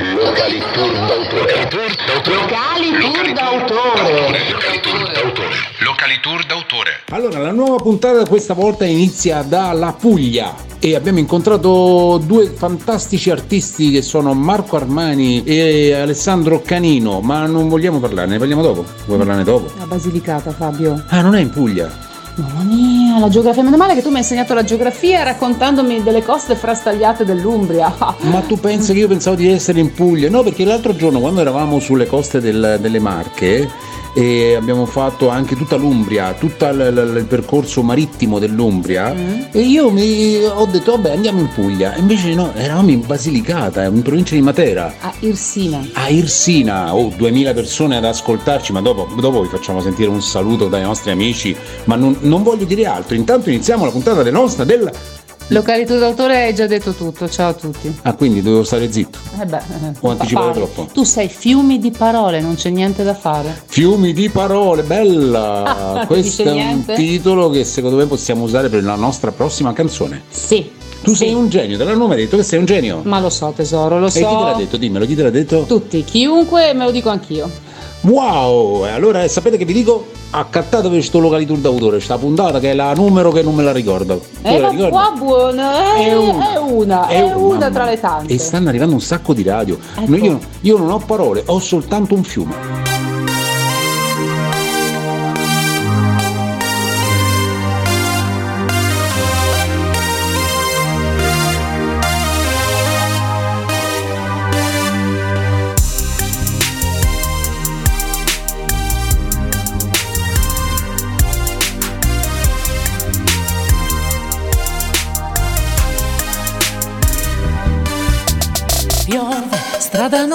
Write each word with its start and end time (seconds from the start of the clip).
Locali 0.00 0.62
Tour 0.72 0.92
d'autore. 1.06 1.52
Locali 2.24 2.90
Tour 2.98 3.32
d'autore. 3.34 4.38
Locali 4.48 4.80
Tour 4.80 5.12
d'autore. 5.12 5.54
Locali 5.80 6.20
Tour 6.22 6.44
d'autore. 6.46 6.90
Allora, 7.10 7.38
la 7.38 7.50
nuova 7.50 7.76
puntata 7.76 8.24
questa 8.24 8.54
volta 8.54 8.86
inizia 8.86 9.42
dalla 9.42 9.92
Puglia 9.92 10.54
e 10.78 10.94
abbiamo 10.94 11.18
incontrato 11.18 12.18
due 12.24 12.46
fantastici 12.46 13.30
artisti 13.30 13.90
che 13.90 14.00
sono 14.00 14.32
Marco 14.32 14.76
Armani 14.76 15.44
e 15.44 15.92
Alessandro 15.92 16.62
Canino, 16.62 17.20
ma 17.20 17.44
non 17.44 17.68
vogliamo 17.68 18.00
parlarne, 18.00 18.32
ne 18.32 18.38
parliamo 18.38 18.62
dopo? 18.62 18.86
Vuoi 19.04 19.18
parlarne 19.18 19.44
dopo? 19.44 19.70
La 19.76 19.84
Basilicata, 19.84 20.50
Fabio. 20.52 21.04
Ah, 21.08 21.20
non 21.20 21.34
è 21.34 21.40
in 21.40 21.50
Puglia. 21.50 22.08
Mamma 22.40 22.62
mia, 22.62 23.18
la 23.18 23.28
geografia. 23.28 23.62
Meno 23.62 23.76
male 23.76 23.94
che 23.94 24.02
tu 24.02 24.08
mi 24.08 24.14
hai 24.16 24.20
insegnato 24.20 24.54
la 24.54 24.64
geografia 24.64 25.22
raccontandomi 25.22 26.02
delle 26.02 26.22
coste 26.22 26.54
frastagliate 26.56 27.24
dell'Umbria. 27.24 27.94
Ma 28.30 28.40
tu 28.46 28.58
pensi 28.58 28.92
che 28.92 29.00
io 29.00 29.08
pensavo 29.08 29.36
di 29.36 29.48
essere 29.48 29.80
in 29.80 29.92
Puglia? 29.92 30.30
No, 30.30 30.42
perché 30.42 30.64
l'altro 30.64 30.94
giorno 30.96 31.20
quando 31.20 31.40
eravamo 31.40 31.78
sulle 31.80 32.06
coste 32.06 32.40
del- 32.40 32.78
delle 32.80 32.98
Marche 32.98 33.68
e 34.12 34.54
abbiamo 34.54 34.86
fatto 34.86 35.28
anche 35.28 35.56
tutta 35.56 35.76
l'Umbria, 35.76 36.34
tutto 36.34 36.66
il, 36.66 37.14
il- 37.16 37.24
percorso 37.28 37.82
marittimo 37.82 38.38
dell'Umbria. 38.38 39.14
E 39.52 39.60
io 39.60 39.90
mi 39.90 40.36
ho 40.44 40.66
detto 40.66 40.92
vabbè 40.92 41.12
andiamo 41.12 41.40
in 41.40 41.48
Puglia, 41.54 41.94
E 41.94 42.00
invece 42.00 42.34
no, 42.34 42.52
eravamo 42.54 42.90
in 42.90 43.04
Basilicata, 43.06 43.84
in 43.84 44.02
provincia 44.02 44.34
di 44.34 44.40
Matera. 44.42 44.94
A 45.00 45.12
Irsina. 45.20 45.86
A 45.92 46.08
Irsina, 46.08 46.94
oh, 46.94 47.12
2000 47.16 47.52
persone 47.52 47.96
ad 47.96 48.04
ascoltarci, 48.04 48.72
ma 48.72 48.80
dopo, 48.80 49.08
dopo 49.20 49.42
vi 49.42 49.48
facciamo 49.48 49.80
sentire 49.80 50.08
un 50.08 50.22
saluto 50.22 50.68
dai 50.68 50.82
nostri 50.82 51.10
amici, 51.10 51.54
ma 51.84 51.94
non, 51.96 52.16
non 52.20 52.42
voglio 52.42 52.64
dire 52.64 52.86
altro, 52.86 53.14
intanto 53.14 53.48
iniziamo 53.48 53.84
la 53.84 53.90
puntata 53.90 54.22
della 54.22 54.38
nostra 54.38 54.64
del... 54.64 54.90
Località 55.52 55.98
d'autore 55.98 56.44
hai 56.44 56.54
già 56.54 56.66
detto 56.68 56.92
tutto. 56.92 57.28
Ciao 57.28 57.48
a 57.50 57.52
tutti. 57.54 57.92
Ah, 58.02 58.14
quindi 58.14 58.40
dovevo 58.40 58.62
stare 58.62 58.90
zitto. 58.92 59.18
Eh 59.40 59.44
beh, 59.46 59.56
eh, 59.56 59.92
Ho 59.98 60.10
anticipato 60.10 60.52
troppo. 60.52 60.88
Tu 60.92 61.02
sei 61.02 61.28
fiumi 61.28 61.80
di 61.80 61.90
parole, 61.90 62.40
non 62.40 62.54
c'è 62.54 62.70
niente 62.70 63.02
da 63.02 63.14
fare. 63.14 63.60
Fiumi 63.66 64.12
di 64.12 64.28
parole, 64.28 64.82
bella! 64.82 65.78
Ah, 66.00 66.06
Questo 66.06 66.42
è 66.42 66.48
un 66.50 66.54
niente? 66.54 66.94
titolo 66.94 67.50
che 67.50 67.64
secondo 67.64 67.96
me 67.96 68.06
possiamo 68.06 68.44
usare 68.44 68.68
per 68.68 68.84
la 68.84 68.94
nostra 68.94 69.32
prossima 69.32 69.72
canzone. 69.72 70.22
Sì. 70.30 70.70
Tu 71.02 71.10
sì. 71.10 71.16
sei 71.24 71.34
un 71.34 71.48
genio, 71.48 71.76
te 71.78 71.84
l'hanno 71.84 72.06
mai 72.06 72.16
detto 72.18 72.36
che 72.36 72.42
sei 72.44 72.58
un 72.58 72.64
genio? 72.66 73.00
Ma 73.04 73.18
lo 73.20 73.30
so, 73.30 73.52
tesoro, 73.56 73.98
lo 73.98 74.06
E 74.06 74.10
chi 74.10 74.18
te 74.18 74.24
l'ha 74.24 74.52
so. 74.52 74.58
detto? 74.58 74.76
Dimmelo, 74.76 75.04
chi 75.06 75.14
te 75.16 75.22
l'ha 75.22 75.30
detto? 75.30 75.64
Tutti, 75.66 76.04
chiunque, 76.04 76.72
me 76.74 76.84
lo 76.84 76.90
dico 76.92 77.08
anch'io. 77.08 77.50
Wow! 78.02 78.84
E 78.86 78.90
Allora 78.90 79.26
sapete 79.26 79.56
che 79.56 79.64
vi 79.64 79.72
dico? 79.72 80.06
Accattatevi 80.32 80.94
questo 80.94 81.18
località 81.18 81.54
d'autore, 81.54 81.98
sta 82.00 82.16
puntata 82.16 82.60
che 82.60 82.70
è 82.70 82.74
la 82.74 82.92
numero 82.94 83.32
che 83.32 83.42
non 83.42 83.52
me 83.54 83.64
la 83.64 83.72
ricordo. 83.72 84.20
Eh, 84.42 84.58
la 84.60 84.66
ma 84.66 84.70
ricordi? 84.70 84.90
qua 84.90 85.12
buona, 85.18 85.94
è, 85.96 86.06
È 86.08 86.16
una. 86.16 86.52
è 86.52 86.56
una, 86.58 87.06
è 87.08 87.20
un- 87.22 87.32
una 87.42 87.48
mamma 87.58 87.70
tra 87.70 87.84
le 87.84 87.98
tante. 87.98 88.32
E 88.32 88.38
stanno 88.38 88.68
arrivando 88.68 88.94
un 88.94 89.00
sacco 89.00 89.34
di 89.34 89.42
radio. 89.42 89.76
Ecco. 89.96 90.08
No, 90.08 90.16
Io, 90.16 90.38
io 90.60 90.78
non 90.78 90.90
ho 90.90 90.98
parole, 90.98 91.42
ho 91.46 91.58
soltanto 91.58 92.14
un 92.14 92.22
fiume. 92.22 92.89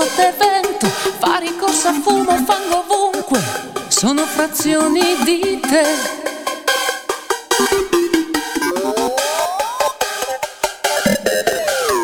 Notte 0.05 0.27
e 0.27 0.33
vento, 0.37 0.87
fari 0.87 1.55
corsa, 1.57 1.91
fumo, 1.93 2.35
fango 2.45 2.85
ovunque, 2.87 3.41
sono 3.87 4.25
frazioni 4.25 5.15
di 5.23 5.59
te. 5.59 5.83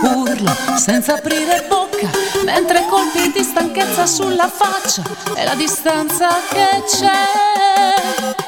Urlo 0.01 0.55
senza 0.77 1.13
aprire 1.15 1.63
bocca, 1.67 2.09
mentre 2.43 2.85
colpi 2.89 3.31
di 3.31 3.43
stanchezza 3.43 4.07
sulla 4.07 4.49
faccia 4.49 5.03
e 5.35 5.43
la 5.43 5.55
distanza 5.55 6.29
che 6.49 6.83
c'è. 6.87 8.40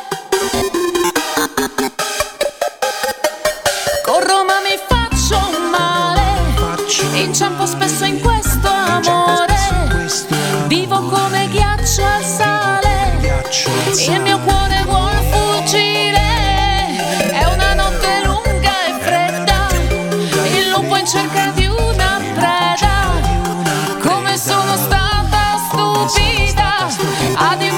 Stupida 27.33 27.51
ad 27.51 27.72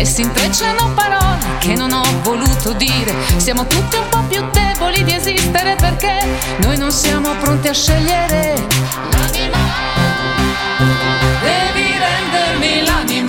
e 0.00 0.04
si 0.06 0.22
intrecciano 0.22 0.94
parole 0.94 1.38
che 1.58 1.74
non 1.74 1.92
ho 1.92 2.02
voluto 2.22 2.72
dire. 2.72 3.14
Siamo 3.36 3.66
tutti 3.66 3.96
un 3.96 4.08
po' 4.08 4.22
più 4.28 4.42
deboli 4.50 5.04
di 5.04 5.12
esistere 5.12 5.74
perché 5.74 6.26
noi 6.62 6.78
non 6.78 6.90
siamo 6.90 7.34
pronti 7.34 7.68
a 7.68 7.74
scegliere 7.74 8.66
l'anima. 9.10 9.58
Devi 11.42 11.86
rendermi 11.98 12.82
l'anima. 12.82 13.19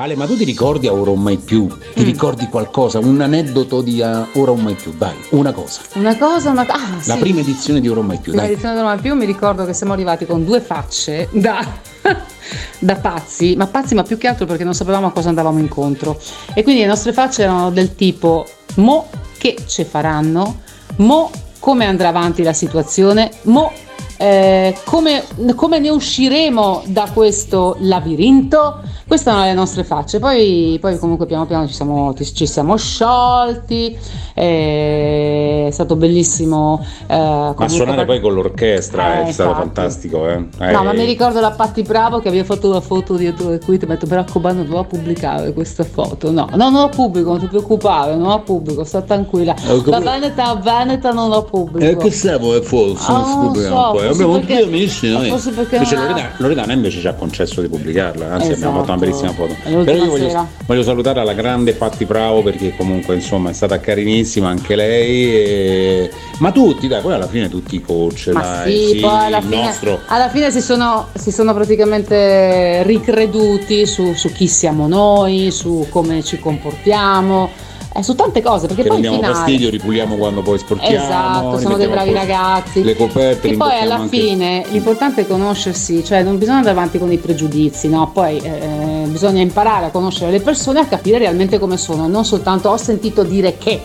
Ale, 0.00 0.16
ma 0.16 0.24
tu 0.26 0.34
ti 0.34 0.44
ricordi 0.44 0.86
a 0.86 0.94
ora 0.94 1.10
o 1.10 1.14
mai 1.16 1.36
più? 1.36 1.66
Ti 1.66 2.00
Mm. 2.00 2.04
ricordi 2.04 2.46
qualcosa? 2.48 2.98
Un 3.00 3.20
aneddoto 3.20 3.82
di 3.82 4.00
a 4.00 4.26
ora 4.34 4.50
o 4.52 4.56
mai 4.56 4.74
più? 4.74 4.94
Dai, 4.96 5.14
una 5.30 5.52
cosa. 5.52 5.82
Una 5.96 6.16
cosa, 6.16 6.50
una... 6.50 6.62
Ah, 6.66 6.78
La 7.04 7.14
sì. 7.14 7.18
prima 7.20 7.40
edizione 7.40 7.80
di 7.80 7.88
ora 7.88 8.00
o 8.00 8.02
mai 8.02 8.16
più, 8.16 8.30
Prima 8.32 8.40
dai. 8.42 8.52
edizione 8.52 8.74
del 8.76 8.84
Roma 8.84 8.96
più 8.96 9.14
mi 9.14 9.26
ricordo 9.26 9.66
che 9.66 9.74
siamo 9.74 9.92
arrivati 9.92 10.24
con 10.24 10.42
due 10.44 10.60
facce 10.62 11.28
da, 11.32 11.66
da 12.80 12.94
pazzi, 12.96 13.54
ma 13.56 13.66
pazzi 13.66 13.94
ma 13.94 14.02
più 14.02 14.16
che 14.16 14.26
altro 14.26 14.46
perché 14.46 14.64
non 14.64 14.72
sapevamo 14.74 15.08
a 15.08 15.12
cosa 15.12 15.28
andavamo 15.28 15.58
incontro. 15.58 16.18
E 16.54 16.62
quindi 16.62 16.80
le 16.80 16.86
nostre 16.88 17.12
facce 17.12 17.42
erano 17.42 17.70
del 17.70 17.94
tipo 17.94 18.46
mo 18.76 19.06
che 19.36 19.56
ci 19.66 19.84
faranno, 19.84 20.60
mo 20.96 21.30
come 21.58 21.84
andrà 21.84 22.08
avanti 22.08 22.42
la 22.42 22.54
situazione, 22.54 23.30
mo 23.42 23.70
eh, 24.16 24.76
come, 24.84 25.24
come 25.54 25.78
ne 25.78 25.90
usciremo 25.90 26.84
da 26.86 27.08
questo 27.12 27.76
labirinto? 27.80 28.80
Queste 29.10 29.28
erano 29.28 29.44
le 29.46 29.54
nostre 29.54 29.82
facce, 29.82 30.20
poi, 30.20 30.78
poi 30.80 30.96
comunque 30.96 31.26
piano 31.26 31.44
piano 31.44 31.66
ci 31.66 31.74
siamo, 31.74 32.14
ci 32.14 32.46
siamo 32.46 32.76
sciolti, 32.76 33.98
eh, 34.34 35.64
è 35.66 35.70
stato 35.72 35.96
bellissimo. 35.96 36.80
eh, 37.08 37.16
Ma 37.16 37.68
suonare 37.68 37.96
par- 37.96 38.06
poi 38.06 38.20
con 38.20 38.34
l'orchestra 38.34 39.22
Eh, 39.24 39.26
è 39.26 39.32
stato 39.32 39.48
infatti. 39.50 39.66
fantastico, 39.66 40.28
eh. 40.28 40.44
Eh, 40.60 40.70
No, 40.70 40.84
ma 40.84 40.92
mi 40.92 41.04
ricordo 41.04 41.40
la 41.40 41.50
Patti 41.50 41.82
Bravo 41.82 42.20
che 42.20 42.28
aveva 42.28 42.44
fatto 42.44 42.68
una 42.68 42.80
foto 42.80 43.16
dietro 43.16 43.50
e 43.50 43.58
qui 43.58 43.78
ti 43.78 43.86
metto, 43.86 44.06
mi 44.06 44.14
raccomando, 44.14 44.62
non 44.62 44.74
la 44.76 44.84
pubblicare 44.84 45.52
questa 45.54 45.82
foto. 45.82 46.30
No, 46.30 46.46
no, 46.54 46.70
non 46.70 46.80
la 46.82 46.88
pubblico, 46.88 47.30
non 47.30 47.40
ti 47.40 47.46
preoccupare, 47.46 48.14
non 48.14 48.28
la 48.28 48.38
pubblico, 48.38 48.84
sta 48.84 49.02
tranquilla. 49.02 49.54
Ho 49.68 49.82
capito. 49.82 49.90
La 49.90 49.98
Veneta, 49.98 50.54
Veneta 50.54 51.10
non 51.10 51.30
la 51.30 51.42
pubblico. 51.42 51.84
Eh, 51.84 51.96
che 51.96 52.12
siamo 52.12 52.54
è 52.54 52.60
forse? 52.60 53.10
Ah, 53.10 53.18
non 53.18 53.24
Scopriamo 53.54 53.82
so, 53.86 53.90
poi. 53.90 54.06
Abbiamo 54.06 54.32
perché- 54.34 54.56
tutti 54.58 54.68
amici 54.68 55.10
noi. 55.10 55.28
forse 55.30 55.50
perché 55.50 55.74
Invece 55.76 55.96
ha- 55.96 56.00
Loredana, 56.00 56.30
Loredana 56.36 56.72
invece 56.74 57.00
ci 57.00 57.08
ha 57.08 57.14
concesso 57.14 57.60
di 57.60 57.66
pubblicarla, 57.68 58.34
anzi 58.34 58.52
abbiamo 58.52 58.78
fatto 58.84 58.92
una 58.92 58.98
Esatto. 58.99 58.99
Bellissima 59.00 59.32
foto. 59.32 59.56
Però 59.62 59.82
io 59.94 60.06
voglio, 60.06 60.48
voglio 60.66 60.82
salutare 60.82 61.24
la 61.24 61.32
grande 61.32 61.72
Patti 61.72 62.04
Bravo 62.04 62.42
perché 62.42 62.74
comunque 62.76 63.14
insomma 63.16 63.50
è 63.50 63.52
stata 63.52 63.80
carinissima 63.80 64.48
anche 64.48 64.76
lei. 64.76 65.34
e- 65.34 66.10
Ma 66.38 66.52
tutti, 66.52 66.86
dai, 66.88 67.00
poi 67.02 67.14
alla 67.14 67.26
fine 67.26 67.48
tutti 67.48 67.74
i 67.76 67.82
coach, 67.82 68.28
Ma 68.32 68.40
dai, 68.40 68.86
sì, 68.92 68.98
poi 69.00 69.26
alla 69.26 69.40
fine, 69.40 69.64
nostro. 69.64 70.00
alla 70.06 70.28
fine 70.28 70.50
si, 70.50 70.60
sono, 70.60 71.08
si 71.14 71.30
sono 71.32 71.52
praticamente 71.52 72.82
ricreduti 72.84 73.86
su, 73.86 74.14
su 74.14 74.32
chi 74.32 74.46
siamo 74.46 74.86
noi, 74.86 75.50
su 75.50 75.86
come 75.90 76.22
ci 76.22 76.38
comportiamo, 76.38 77.50
eh, 77.94 78.02
su 78.02 78.14
tante 78.14 78.40
cose. 78.42 78.66
Perché 78.66 78.82
Che 78.82 78.88
poi 78.88 78.96
non 79.00 79.04
in 79.04 79.10
diamo 79.10 79.16
finale, 79.26 79.34
fastidio, 79.34 79.70
ripuliamo 79.70 80.16
quando 80.16 80.42
poi 80.42 80.58
sporchiamo. 80.58 81.04
Esatto, 81.04 81.58
sono 81.58 81.76
dei 81.76 81.88
bravi 81.88 82.12
ragazzi. 82.12 82.82
Le 82.82 82.94
coperte, 82.96 83.48
E 83.48 83.56
poi 83.56 83.78
alla 83.78 83.96
anche- 83.96 84.16
fine 84.18 84.64
l'importante 84.70 85.22
è 85.22 85.26
conoscersi, 85.26 86.04
cioè 86.04 86.22
non 86.22 86.38
bisogna 86.38 86.58
andare 86.58 86.76
avanti 86.76 86.98
con 86.98 87.10
i 87.12 87.18
pregiudizi, 87.18 87.88
no? 87.88 88.10
Poi 88.12 88.38
eh, 88.38 89.04
bisogna 89.06 89.40
imparare 89.40 89.86
a 89.86 89.90
conoscere 89.90 90.30
le 90.30 90.40
persone 90.40 90.78
e 90.80 90.82
a 90.82 90.86
capire 90.86 91.18
realmente 91.18 91.58
come 91.58 91.76
sono, 91.76 92.06
non 92.06 92.24
soltanto 92.24 92.68
ho 92.68 92.76
sentito 92.76 93.22
dire 93.22 93.56
che. 93.58 93.80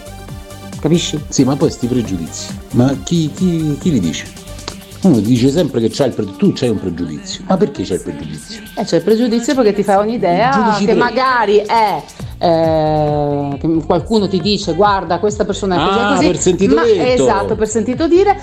Capisci? 0.80 1.19
Sì, 1.30 1.44
ma 1.44 1.56
poi 1.56 1.72
sti 1.72 1.88
pregiudizi, 1.88 2.48
ma 2.72 2.96
chi, 3.04 3.31
chi- 3.34 3.75
chi 3.80 3.92
li 3.92 4.00
dice? 4.00 4.44
Uno 5.02 5.16
ti 5.16 5.22
dice 5.24 5.50
sempre 5.52 5.81
che 5.81 5.90
c'hai 5.92 6.07
il 6.07 6.13
pre- 6.13 6.36
tu 6.36 6.52
c'hai 6.54 6.69
un 6.69 6.80
pregiudizio, 6.80 7.44
ma 7.48 7.57
perché 7.57 7.84
c'hai 7.84 7.98
il 7.98 8.04
pregiudizio? 8.04 8.62
E 8.75 8.84
c'è 8.84 8.98
il 8.98 9.02
pregiudizio 9.04 9.56
perché 9.56 9.74
ti 9.74 9.84
fa 9.84 10.00
un'idea 10.00 10.75
che 10.78 10.86
tre. 10.86 10.94
magari 10.96 11.57
è. 11.57 12.02
Eh, 12.38 13.82
qualcuno 13.86 14.28
ti 14.28 14.40
dice 14.40 14.74
guarda 14.74 15.20
questa 15.20 15.46
persona 15.46 15.76
è 15.76 15.88
così 15.88 16.00
Ah, 16.00 16.14
così 16.16 16.26
per 16.28 16.38
sentito 16.38 16.76
ma- 16.76 16.84
detto. 16.84 17.24
esatto 17.24 17.56
per 17.56 17.68
sentito 17.68 18.08
dire 18.08 18.38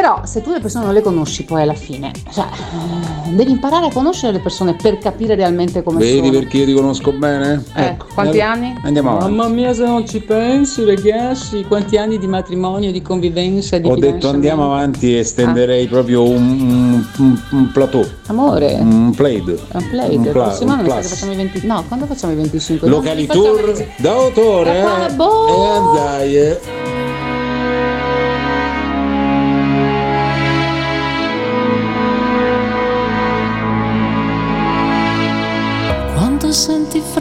però 0.00 0.20
se 0.24 0.42
tu 0.42 0.52
le 0.52 0.60
persone 0.60 0.84
non 0.84 0.94
le 0.94 1.02
conosci 1.02 1.44
poi 1.44 1.62
alla 1.62 1.74
fine 1.74 2.12
cioè, 2.32 2.44
eh, 2.44 3.30
devi 3.34 3.50
imparare 3.50 3.86
a 3.86 3.90
conoscere 3.92 4.32
le 4.32 4.38
persone 4.38 4.74
per 4.74 4.96
capire 4.98 5.34
realmente 5.34 5.82
come 5.82 5.98
Vedi 5.98 6.18
sono 6.18 6.30
perché 6.38 6.58
io 6.58 6.66
ti 6.66 6.72
conosco 6.72 7.10
bene? 7.10 7.64
Eh, 7.74 7.84
Ecco. 7.84 8.06
quanti 8.14 8.40
allora- 8.40 8.52
anni? 8.52 8.74
Andiamo 8.84 9.16
avanti. 9.16 9.34
Mamma 9.34 9.48
mia 9.48 9.74
se 9.74 9.84
non 9.84 10.06
ci 10.06 10.20
pensi 10.20 10.84
ragazzi 10.84 11.64
quanti 11.64 11.96
anni 11.96 12.16
di 12.18 12.28
matrimonio 12.28 12.92
di 12.92 13.02
convivenza 13.02 13.78
di 13.78 13.88
Ho 13.88 13.96
detto 13.96 14.28
andiamo 14.28 14.66
avanti 14.66 15.18
e 15.18 15.24
stenderei 15.24 15.88
proprio 15.88 16.22
un, 16.22 16.36
un, 16.60 17.06
un- 17.18 17.42
un 17.50 17.72
plateau, 17.72 18.06
amore 18.26 18.76
un 18.78 19.12
plaid. 19.16 19.48
un 19.72 19.88
play 19.90 20.14
un 20.14 20.22
pla- 20.22 20.30
prossimo 20.30 20.74
un 20.74 20.86
facciamo 21.02 21.32
i 21.32 21.36
20 21.36 21.66
no 21.66 21.84
quando 21.88 22.06
facciamo 22.06 22.32
i 22.34 22.36
25 22.36 22.88
Locali 22.88 23.26
tour 23.26 23.62
25. 23.64 23.94
d'autore. 23.98 24.78
E 24.78 25.06
eh? 25.10 25.12
boh. 25.14 25.48
E 25.48 25.98
dai, 25.98 26.36
eh. 26.36 26.87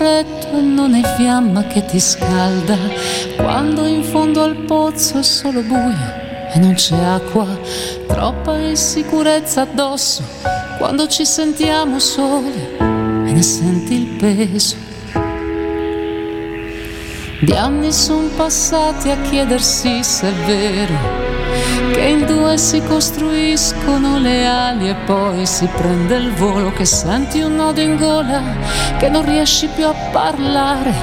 Freddo 0.07 0.61
non 0.61 0.93
hai 0.93 1.03
fiamma 1.17 1.63
che 1.67 1.83
ti 1.85 1.99
scalda, 1.99 2.77
quando 3.35 3.85
in 3.85 4.03
fondo 4.03 4.41
al 4.41 4.55
pozzo 4.55 5.19
è 5.19 5.23
solo 5.23 5.61
buio 5.61 6.25
e 6.53 6.59
non 6.59 6.75
c'è 6.75 6.97
acqua, 6.97 7.45
troppa 8.07 8.57
insicurezza 8.57 9.61
addosso, 9.61 10.23
quando 10.77 11.07
ci 11.07 11.25
sentiamo 11.25 11.99
soli 11.99 12.77
e 12.79 13.31
ne 13.33 13.41
senti 13.41 13.93
il 13.95 14.07
peso. 14.15 14.75
Di 17.41 17.51
anni 17.51 17.91
sono 17.91 18.29
passati 18.35 19.09
a 19.09 19.17
chiedersi 19.21 20.03
se 20.03 20.29
è 20.29 20.33
vero 20.45 21.26
che 21.97 22.03
in 22.03 22.25
due 22.27 22.59
si 22.59 22.79
costruiscono 22.83 24.19
le 24.19 24.45
ali 24.45 24.89
e 24.89 24.95
poi 25.07 25.47
si 25.47 25.67
prende 25.75 26.17
il 26.17 26.31
volo, 26.33 26.71
che 26.71 26.85
senti 26.85 27.41
un 27.41 27.55
nodo 27.55 27.81
in 27.81 27.97
gola, 27.97 28.43
che 28.99 29.09
non 29.09 29.25
riesci 29.25 29.67
più 29.67 29.87
a 29.87 29.95
parlare, 30.11 30.93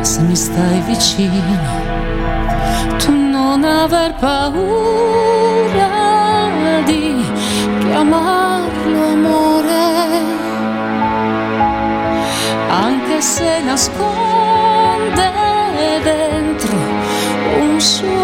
se 0.00 0.20
mi 0.22 0.34
stai 0.34 0.80
vicino, 0.80 1.60
tu 2.98 3.12
non 3.12 3.62
aver 3.62 4.14
paura 4.14 5.88
di 6.84 7.24
chiamarlo 7.78 9.06
amore, 9.12 10.22
anche 12.68 13.20
se 13.20 13.60
nasconde 13.60 15.30
dentro 16.02 16.76
un 17.60 17.80
suo 17.80 18.17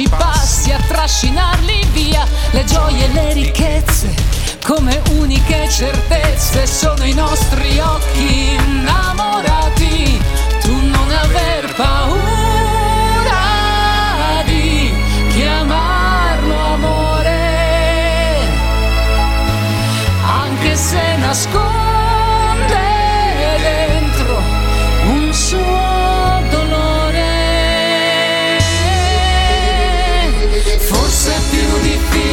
logorarci 0.00 0.08
passi, 0.08 0.72
a 0.72 0.78
trascinarli 0.86 1.86
via. 1.92 2.26
Le 2.52 2.64
gioie 2.64 3.04
e 3.04 3.08
le 3.12 3.32
ricchezze 3.32 4.14
come 4.64 5.00
uniche 5.12 5.68
certezze 5.68 6.66
sono 6.66 7.04
i 7.04 7.12
nostri 7.12 7.78
occhi 7.78 8.54
innamorati. 8.54 10.20
Tu 10.62 10.74
non 10.74 11.10
aver 11.10 11.74
paura 11.74 12.09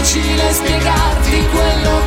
difficile 0.07 0.53
spiegarti 0.53 1.45
quello 1.51 2.01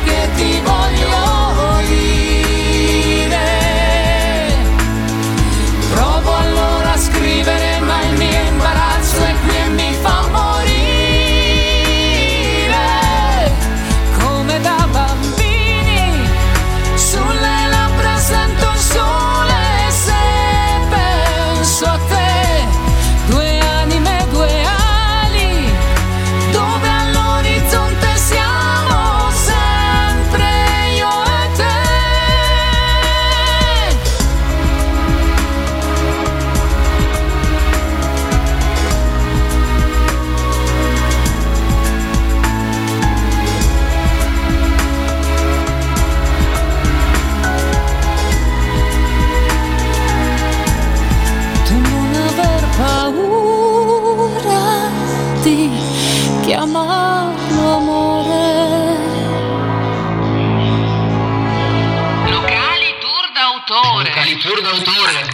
d'autore, 64.01 64.21
è 64.21 64.25
liturgo 64.25 64.61
d'autore. 64.61 65.29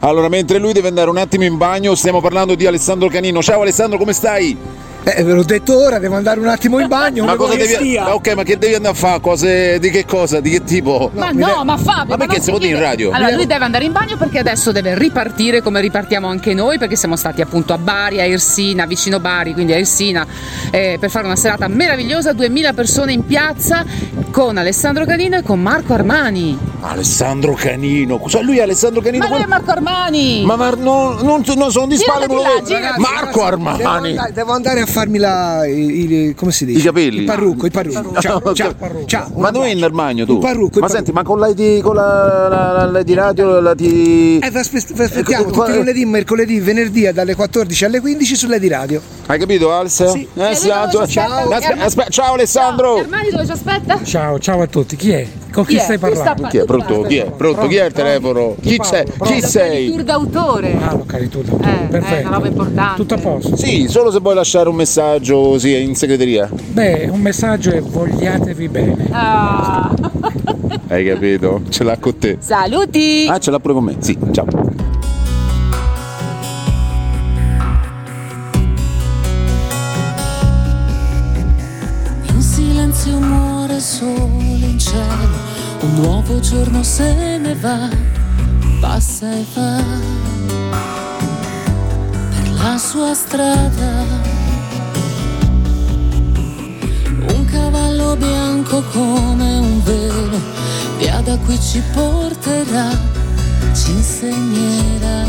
Allora, 0.00 0.28
mentre 0.28 0.58
lui 0.58 0.72
deve 0.72 0.88
andare 0.88 1.10
un 1.10 1.16
attimo 1.16 1.44
in 1.44 1.56
bagno, 1.56 1.94
stiamo 1.94 2.20
parlando 2.20 2.54
di 2.54 2.66
Alessandro 2.66 3.08
Canino. 3.08 3.42
Ciao 3.42 3.62
Alessandro, 3.62 3.98
come 3.98 4.12
stai? 4.12 4.56
Eh, 5.08 5.22
ve 5.22 5.34
l'ho 5.34 5.44
detto 5.44 5.78
ora, 5.78 6.00
devo 6.00 6.16
andare 6.16 6.40
un 6.40 6.48
attimo 6.48 6.80
in 6.80 6.88
bagno. 6.88 7.24
Ma 7.24 7.36
cosa 7.36 7.54
devi. 7.54 7.74
stia? 7.74 8.02
ma 8.02 8.14
ok, 8.14 8.34
ma 8.34 8.42
che 8.42 8.58
devi 8.58 8.74
andare 8.74 8.92
a 8.92 8.96
fare? 8.96 9.20
Cose 9.20 9.78
di 9.78 9.90
che 9.90 10.04
cosa? 10.04 10.40
Di 10.40 10.50
che 10.50 10.64
tipo? 10.64 11.12
Ma 11.14 11.30
no, 11.30 11.46
de- 11.58 11.64
ma 11.64 11.76
Fabio. 11.76 12.06
Ma 12.08 12.16
perché 12.16 12.36
non 12.38 12.42
si 12.44 12.50
può 12.50 12.58
dire 12.58 12.74
in 12.74 12.80
radio? 12.80 13.10
Allora, 13.12 13.32
lui 13.32 13.46
deve 13.46 13.64
andare 13.64 13.84
in 13.84 13.92
bagno 13.92 14.16
perché 14.16 14.40
adesso 14.40 14.72
deve 14.72 14.98
ripartire 14.98 15.62
come 15.62 15.80
ripartiamo 15.80 16.26
anche 16.26 16.54
noi, 16.54 16.78
perché 16.78 16.96
siamo 16.96 17.14
stati 17.14 17.40
appunto 17.40 17.72
a 17.72 17.78
Bari, 17.78 18.20
a 18.20 18.24
Irsina, 18.24 18.84
vicino 18.86 19.20
Bari, 19.20 19.52
quindi 19.52 19.72
a 19.74 19.78
Irsina, 19.78 20.26
eh, 20.72 20.96
per 20.98 21.08
fare 21.08 21.24
una 21.26 21.36
serata 21.36 21.68
meravigliosa, 21.68 22.32
2000 22.32 22.72
persone 22.72 23.12
in 23.12 23.24
piazza 23.24 23.84
con 24.32 24.56
Alessandro 24.56 25.04
Canino 25.04 25.36
e 25.36 25.42
con 25.42 25.60
Marco 25.62 25.94
Armani. 25.94 26.58
Alessandro 26.80 27.54
Canino. 27.54 28.20
Cioè, 28.26 28.42
lui 28.42 28.58
è 28.58 28.62
Alessandro 28.62 29.00
Canino. 29.00 29.24
Ma 29.24 29.34
lui 29.34 29.42
è 29.42 29.46
Marco 29.46 29.70
Armani! 29.70 30.42
Ma 30.44 30.56
Mar- 30.56 30.76
no, 30.76 31.18
non, 31.22 31.42
non 31.56 31.70
sono 31.70 31.86
di 31.86 31.96
spalle. 31.96 32.26
Marco 32.26 32.64
Devo 32.64 33.42
Armani. 33.44 34.08
andare, 34.10 34.32
devo 34.32 34.52
andare 34.52 34.80
a 34.80 34.86
farmi 34.96 35.18
la. 35.18 35.66
i- 35.66 36.28
i- 36.28 36.34
come 36.34 36.52
si 36.52 36.64
dice? 36.64 36.78
I 36.78 36.82
capelli. 36.82 37.18
Il 37.18 37.24
parrucco, 37.24 37.66
il 37.66 37.72
parrucco. 37.72 38.20
Ciao, 38.20 38.52
ciao, 38.54 38.74
ciao. 39.06 39.30
Ma 39.36 39.50
dove 39.50 39.70
è 39.70 39.74
nel 39.74 39.90
bagno 39.92 40.24
tu? 40.24 40.32
Il 40.34 40.38
parrucco. 40.38 40.78
il 40.78 40.80
ma 40.80 40.86
parrucco. 40.86 40.94
senti, 40.94 41.12
ma 41.12 41.22
con 41.22 41.38
la 41.38 41.52
di, 41.52 41.80
con 41.82 41.94
la, 41.94 42.48
la, 42.48 42.72
la- 42.72 42.84
la 42.90 43.02
di 43.02 43.14
radio, 43.14 43.60
la 43.60 43.74
di. 43.74 44.38
Eh, 44.42 44.46
aspettiamo 44.58 45.48
Eh, 45.48 45.52
tutti 45.52 45.70
eh, 45.70 45.74
i 45.74 45.76
lunedì, 45.76 46.04
mercoledì, 46.04 46.60
venerdì 46.60 47.10
dalle 47.12 47.34
14 47.34 47.84
alle 47.84 48.00
15 48.00 48.36
sulle 48.36 48.58
di 48.58 48.68
radio. 48.68 49.00
Hai 49.26 49.38
capito, 49.38 49.72
Alessio? 49.72 50.10
Sì. 50.10 50.26
Eh, 50.34 50.54
sì, 50.54 50.68
lui 50.68 50.76
dove 50.90 50.98
Alessio. 50.98 51.06
ci 51.08 51.18
aspetta? 51.18 51.84
Aspe- 51.84 52.06
ciao 52.10 52.32
Alessandro! 52.34 52.96
Armani 52.98 53.30
dove 53.30 53.44
ci 53.44 53.50
aspetta? 53.52 54.00
Ciao, 54.02 54.38
ciao 54.38 54.62
a 54.62 54.66
tutti. 54.66 54.96
Chi 54.96 55.10
è? 55.10 55.26
Con 55.56 55.64
chi, 55.64 55.76
Chi 55.76 55.78
è? 55.80 55.84
stai 55.84 55.98
Chi 55.98 56.04
sta 56.14 56.34
parlando? 56.34 56.42
par- 56.42 56.50
Chi 56.50 56.56
è? 56.58 56.64
Pronto? 56.66 57.00
Chi 57.00 57.16
è? 57.16 57.30
Pronto? 57.30 57.66
Chi 57.66 57.76
è 57.76 57.84
il 57.86 57.92
telefono? 57.92 58.56
Chi 58.60 58.76
c'è? 58.78 59.04
Chi 59.22 59.40
sei? 59.40 59.88
Tour 59.90 60.02
d'autore. 60.02 60.76
Ah, 60.78 60.92
locali 60.92 61.28
tu. 61.30 61.38
Eh, 61.38 61.84
è 61.84 61.86
Perfetto. 61.88 62.26
una 62.28 62.36
roba 62.36 62.46
importante. 62.48 62.96
Tutto 62.96 63.14
a 63.14 63.16
posto. 63.18 63.56
Sì, 63.56 63.86
solo 63.88 64.10
se 64.10 64.18
vuoi 64.20 64.34
lasciare 64.34 64.68
un 64.68 64.74
messaggio 64.74 65.40
così 65.40 65.80
in 65.80 65.94
segreteria. 65.94 66.50
Beh, 66.52 67.08
un 67.10 67.20
messaggio 67.20 67.70
è 67.70 67.80
vogliatevi 67.80 68.68
bene. 68.68 69.06
Ah. 69.12 69.94
Hai 70.88 71.06
capito? 71.06 71.62
Ce 71.70 71.84
l'ha 71.84 71.96
con 71.96 72.18
te. 72.18 72.36
Saluti! 72.38 73.26
Ah, 73.26 73.38
ce 73.38 73.50
l'ha 73.50 73.58
pure 73.58 73.72
con 73.72 73.84
me. 73.84 73.96
Sì, 74.00 74.14
ciao. 74.32 74.44
Nuovo 86.06 86.38
giorno 86.38 86.84
se 86.84 87.36
ne 87.38 87.54
va, 87.56 87.88
passa 88.80 89.28
e 89.32 89.44
va 89.54 89.82
per 92.30 92.50
la 92.52 92.78
sua 92.78 93.12
strada. 93.12 93.90
Un 97.34 97.44
cavallo 97.50 98.14
bianco 98.14 98.84
come 98.92 99.58
un 99.58 99.82
velo, 99.82 100.38
via 100.98 101.20
da 101.22 101.36
qui 101.38 101.60
ci 101.60 101.82
porterà, 101.92 102.88
ci 103.74 103.90
insegnerà 103.90 105.24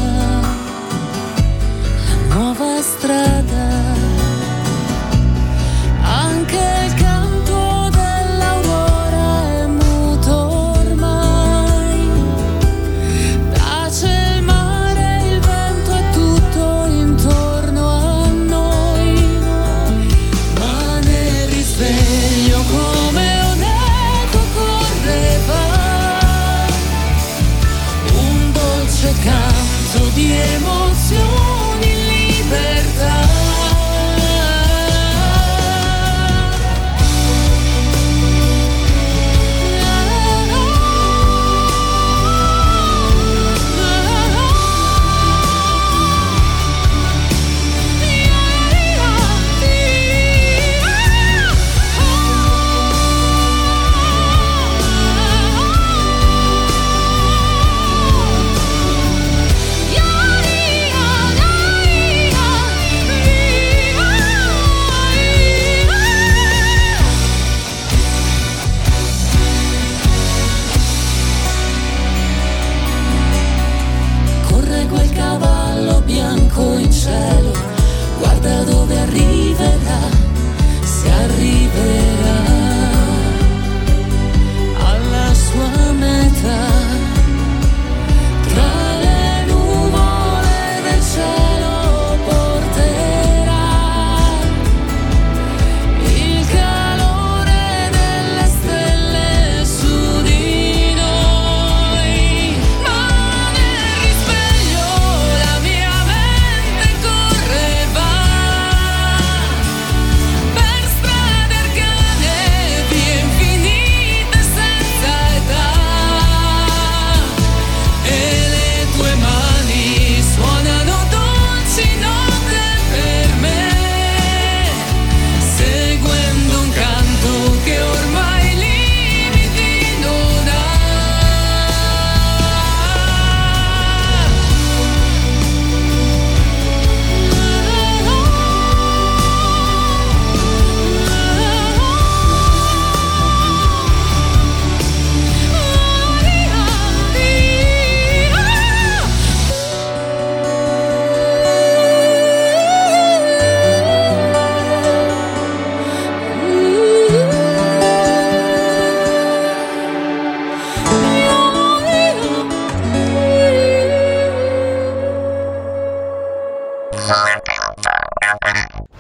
la 2.06 2.36
nuova 2.36 2.82
strada. 2.84 3.77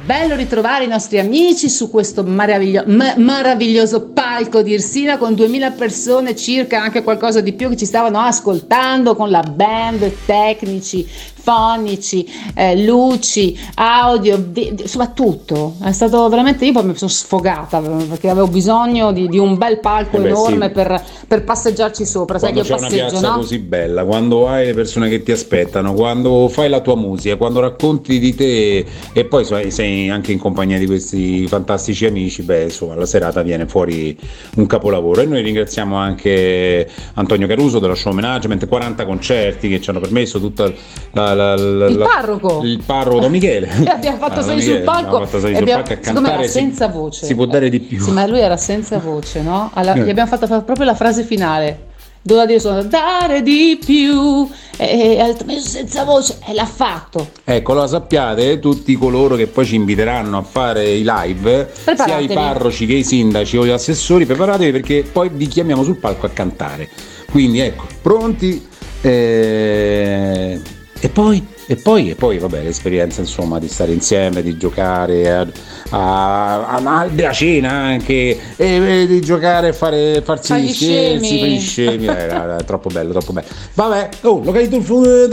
Bello 0.07 0.35
ritrovare 0.37 0.85
i 0.85 0.87
nostri 0.87 1.19
amici 1.19 1.67
su 1.67 1.89
questo 1.89 2.23
meraviglio- 2.23 2.85
ma- 2.87 3.13
meraviglioso 3.17 4.07
palco 4.37 4.61
di 4.61 4.73
Irsina 4.73 5.17
con 5.17 5.33
2000 5.33 5.71
persone 5.71 6.35
circa, 6.35 6.79
anche 6.79 7.01
qualcosa 7.01 7.41
di 7.41 7.53
più 7.53 7.69
che 7.69 7.75
ci 7.75 7.85
stavano 7.85 8.19
ascoltando 8.19 9.15
con 9.15 9.31
la 9.31 9.41
band, 9.41 10.11
tecnici, 10.25 11.07
fonici, 11.47 12.27
eh, 12.53 12.83
luci, 12.83 13.57
audio, 13.75 14.37
vi- 14.49 14.75
insomma 14.77 15.07
tutto. 15.07 15.75
È 15.81 15.91
stato 15.93 16.27
veramente, 16.27 16.65
io 16.65 16.73
poi 16.73 16.85
mi 16.85 16.95
sono 16.95 17.09
sfogata 17.09 17.79
perché 17.79 18.29
avevo 18.29 18.47
bisogno 18.47 19.13
di, 19.13 19.29
di 19.29 19.39
un 19.39 19.57
bel 19.57 19.79
palco 19.79 20.17
Eh 20.17 20.19
beh, 20.19 20.27
enorme 20.27 20.67
sì. 20.67 20.71
per, 20.73 21.03
per 21.25 21.43
passeggiarci 21.43 22.05
sopra, 22.05 22.37
sai 22.37 22.51
che 22.51 22.61
Quando 22.61 22.67
io 22.67 22.75
c'è 22.75 22.79
una 22.79 22.89
passeggio, 22.89 23.09
piazza 23.09 23.27
no? 23.29 23.35
così 23.37 23.59
bella, 23.59 24.03
quando 24.03 24.47
hai 24.49 24.65
le 24.67 24.73
persone 24.73 25.09
che 25.09 25.23
ti 25.23 25.31
aspettano, 25.31 25.93
quando 25.93 26.49
fai 26.49 26.67
la 26.69 26.81
tua 26.81 26.95
musica, 26.97 27.37
quando 27.37 27.61
racconti 27.61 28.19
di 28.19 28.35
te 28.35 28.85
e 29.13 29.25
poi 29.25 29.45
sei, 29.45 29.71
sei 29.71 30.09
anche 30.09 30.33
in 30.33 30.39
compagnia 30.39 30.77
di 30.77 30.85
questi 30.85 31.47
fantastici 31.47 32.05
amici, 32.05 32.43
beh, 32.43 32.63
insomma, 32.63 32.93
la 32.95 33.05
serata 33.05 33.41
viene 33.41 33.65
fuori 33.67 34.17
un 34.55 34.65
capolavoro. 34.65 35.21
E 35.21 35.25
noi 35.25 35.41
ringraziamo 35.41 35.95
anche 35.95 36.87
Antonio 37.15 37.47
Caruso 37.47 37.79
della 37.79 37.95
Show 37.95 38.13
Management, 38.13 38.67
40 38.67 39.05
concerti 39.05 39.69
che 39.69 39.81
ci 39.81 39.89
hanno 39.89 39.99
permesso 39.99 40.39
tutta 40.39 40.71
la, 41.11 41.33
la- 41.33 41.55
la- 41.55 41.87
Il 41.87 41.97
parroco. 41.97 42.61
il 42.63 42.81
parroco 42.85 43.19
Don 43.19 43.31
Michele. 43.31 43.69
Abbiamo 43.87 44.17
fatto 44.17 44.41
salire 44.41 44.61
sul 44.75 44.81
palco, 44.81 45.23
fatto 45.25 45.37
e 45.37 45.39
sul 45.39 45.55
abbiamo- 45.55 45.83
palco 45.83 45.93
a 45.93 45.97
cantare, 46.13 46.43
si- 46.43 46.49
senza 46.51 46.87
voce. 46.87 47.25
Si 47.25 47.35
può 47.35 47.45
dare 47.45 47.69
di 47.69 47.79
più. 47.79 48.01
Sì, 48.01 48.11
ma 48.11 48.25
lui 48.25 48.39
era 48.39 48.57
senza 48.57 48.97
voce, 48.99 49.41
no? 49.41 49.71
Alla-. 49.73 49.95
Gli 49.95 50.09
abbiamo 50.09 50.29
fatto 50.29 50.47
proprio 50.63 50.85
la 50.85 50.95
frase 50.95 51.23
finale. 51.23 51.85
Doveva 52.27 52.45
dire 52.45 52.59
solo 52.59 52.83
dare 52.83 53.41
di 53.41 53.79
più 53.83 54.49
e, 54.75 55.13
e 55.15 55.19
ha 55.21 55.27
detto, 55.27 55.45
"Ma 55.45 55.53
io 55.53 55.59
sono 55.61 55.71
senza 55.77 56.03
voce 56.03 56.39
e 56.45 56.53
l'ha 56.53 56.65
fatto. 56.65 57.29
Ecco, 57.45 57.73
lo 57.73 57.87
sappiate, 57.87 58.59
tutti 58.59 58.93
coloro 58.95 59.37
che 59.37 59.47
poi 59.47 59.65
ci 59.65 59.75
inviteranno 59.75 60.37
a 60.37 60.41
fare 60.41 60.89
i 60.89 61.05
live, 61.05 61.71
sia 61.95 62.17
i 62.17 62.27
parroci 62.27 62.85
che 62.85 62.95
i 62.95 63.03
sindaci 63.05 63.55
o 63.55 63.65
gli 63.65 63.69
assessori, 63.69 64.25
preparatevi 64.25 64.71
perché 64.71 65.05
poi 65.09 65.29
vi 65.31 65.47
chiamiamo 65.47 65.83
sul 65.85 65.95
palco 65.95 66.25
a 66.25 66.29
cantare. 66.29 66.89
Quindi 67.31 67.59
ecco, 67.61 67.85
pronti. 68.01 68.67
eh, 69.01 70.59
E 70.99 71.09
poi, 71.09 71.45
e 71.67 71.75
poi, 71.75 72.09
e 72.09 72.15
poi, 72.15 72.39
vabbè, 72.39 72.63
l'esperienza 72.63 73.21
insomma 73.21 73.59
di 73.59 73.67
stare 73.67 73.91
insieme, 73.93 74.41
di 74.41 74.57
giocare 74.57 75.31
a, 75.31 75.47
a, 75.91 76.65
a- 76.65 77.07
a 77.27 77.31
cena 77.31 77.69
anche, 77.71 78.36
e, 78.57 79.01
e 79.03 79.07
di 79.07 79.21
giocare 79.21 79.69
e 79.69 79.73
fare, 79.73 80.21
farsi 80.23 80.53
gli 80.55 80.73
scherzi, 80.73 81.37
fare 81.39 81.51
gli 81.51 81.59
scemi, 81.59 82.05
eh, 82.07 82.11
era- 82.11 82.43
era 82.43 82.55
troppo 82.57 82.89
bello, 82.89 83.11
troppo 83.11 83.31
bello. 83.31 83.47
Vabbè, 83.75 84.09
oh, 84.23 84.41
località 84.43 84.77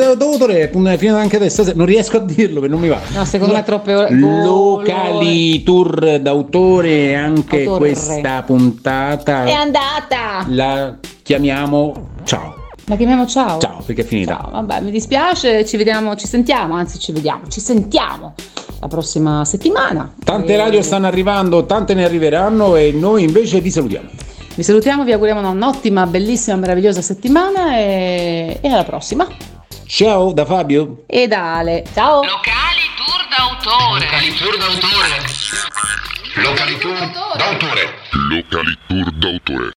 d'autore, 0.05 0.71
è 0.71 0.97
finita 0.99 1.19
anche 1.19 1.37
adesso, 1.37 1.65
non 1.75 1.87
riesco 1.87 2.19
a 2.19 2.21
dirlo 2.21 2.61
perché 2.61 2.75
non 2.75 2.83
mi 2.83 2.89
va. 2.89 3.01
No, 3.15 3.25
secondo 3.25 3.55
me 3.55 3.63
troppe 3.65 3.95
ore. 3.95 4.15
Locali 4.15 5.63
tour 5.63 6.19
d'autore 6.21 7.15
anche 7.17 7.61
Autore. 7.63 7.79
questa 7.79 8.43
puntata 8.43 9.45
È 9.45 9.53
andata! 9.53 10.45
la 10.49 10.97
chiamiamo 11.23 12.11
ciao. 12.25 12.63
La 12.87 12.97
chiamiamo 12.97 13.27
ciao. 13.27 13.59
Ciao, 13.59 13.83
perché 13.85 14.03
è 14.03 14.05
finita. 14.05 14.39
Ciao, 14.43 14.51
vabbè, 14.51 14.83
mi 14.83 14.91
dispiace, 14.91 15.65
ci 15.65 15.79
vediamo, 15.79 16.15
ci 16.17 16.27
sentiamo, 16.27 16.75
anzi 16.75 16.99
ci 16.99 17.13
vediamo, 17.13 17.49
ci 17.49 17.61
sentiamo 17.61 18.35
la 18.85 18.88
prossima 18.88 19.44
settimana. 19.47 20.12
Tante 20.23 20.53
E- 20.53 20.57
radio 20.59 20.83
stanno 20.83 21.07
arrivando, 21.07 21.64
tante 21.64 21.94
ne 21.94 22.05
arriveranno 22.05 22.77
e 22.77 22.92
noi 22.92 23.23
invece 23.23 23.61
vi 23.61 23.70
salutiamo. 23.70 24.11
Vi 24.55 24.62
salutiamo, 24.62 25.05
vi 25.05 25.12
auguriamo 25.12 25.49
un'ottima, 25.49 26.07
bellissima, 26.07 26.57
meravigliosa 26.57 27.01
settimana 27.01 27.77
e, 27.79 28.59
e 28.61 28.68
alla 28.68 28.85
prossima. 28.85 29.27
Ciao 29.87 30.33
da 30.33 30.44
Fabio. 30.44 31.05
E 31.07 31.27
da 31.27 31.57
Ale. 31.57 31.85
Ciao! 31.94 32.23
Locali 32.23 32.85
tour 33.01 33.25
d'autore. 33.35 34.05
Locali 34.05 34.35
tour 34.37 34.57
d'autore. 34.59 35.16
Locali 36.37 36.79
tour 36.79 36.99
d'autore. 37.37 37.83
Locali 38.29 38.79
Tour 38.87 39.11
d'autore. 39.12 39.73